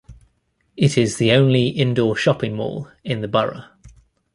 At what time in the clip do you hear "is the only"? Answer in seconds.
0.97-1.67